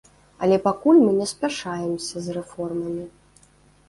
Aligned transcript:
Але 0.45 0.55
пакуль 0.67 1.01
мы 1.01 1.11
не 1.17 1.27
спяшаемся 1.31 2.15
з 2.29 2.35
рэформамі. 2.39 3.05